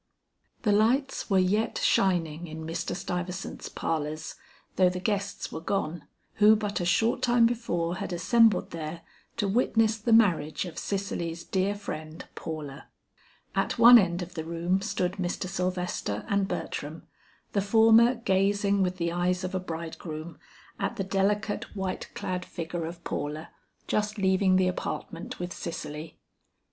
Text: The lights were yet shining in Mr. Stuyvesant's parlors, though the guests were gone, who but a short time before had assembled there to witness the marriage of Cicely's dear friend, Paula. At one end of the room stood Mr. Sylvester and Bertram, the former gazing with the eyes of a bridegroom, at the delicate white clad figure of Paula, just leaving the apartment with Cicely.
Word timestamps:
The 0.63 0.71
lights 0.71 1.29
were 1.29 1.37
yet 1.37 1.77
shining 1.77 2.47
in 2.47 2.65
Mr. 2.65 2.95
Stuyvesant's 2.95 3.69
parlors, 3.69 4.33
though 4.75 4.89
the 4.89 4.99
guests 4.99 5.51
were 5.51 5.61
gone, 5.61 6.07
who 6.37 6.55
but 6.55 6.79
a 6.79 6.85
short 6.85 7.21
time 7.21 7.45
before 7.45 7.97
had 7.97 8.11
assembled 8.11 8.71
there 8.71 9.01
to 9.37 9.47
witness 9.47 9.97
the 9.99 10.11
marriage 10.11 10.65
of 10.65 10.79
Cicely's 10.79 11.43
dear 11.43 11.75
friend, 11.75 12.27
Paula. 12.33 12.87
At 13.53 13.77
one 13.77 13.99
end 13.99 14.23
of 14.23 14.33
the 14.33 14.43
room 14.43 14.81
stood 14.81 15.17
Mr. 15.17 15.47
Sylvester 15.47 16.25
and 16.27 16.47
Bertram, 16.47 17.03
the 17.53 17.61
former 17.61 18.15
gazing 18.15 18.81
with 18.81 18.97
the 18.97 19.11
eyes 19.11 19.43
of 19.43 19.53
a 19.53 19.59
bridegroom, 19.59 20.39
at 20.79 20.95
the 20.95 21.03
delicate 21.03 21.75
white 21.75 22.09
clad 22.15 22.43
figure 22.43 22.85
of 22.85 23.03
Paula, 23.03 23.51
just 23.85 24.17
leaving 24.17 24.55
the 24.55 24.67
apartment 24.67 25.37
with 25.39 25.53
Cicely. 25.53 26.17